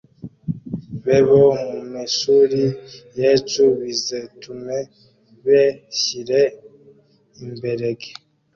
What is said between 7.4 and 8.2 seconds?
imberege